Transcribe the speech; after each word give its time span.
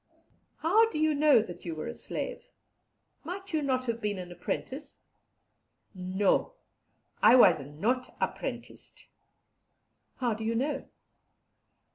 "How 0.57 0.89
do 0.89 0.97
you 0.97 1.13
know 1.13 1.43
that 1.43 1.63
you 1.63 1.75
were 1.75 1.85
a 1.85 1.93
slave? 1.93 2.49
Might 3.23 3.53
you 3.53 3.61
not 3.61 3.85
have 3.85 4.01
been 4.01 4.17
an 4.17 4.31
apprentice? 4.31 4.97
No, 5.93 6.53
I 7.21 7.35
was 7.35 7.63
not 7.63 8.11
apprenticed. 8.19 9.05
"How 10.15 10.33
do 10.33 10.43
you 10.43 10.55
know? 10.55 10.89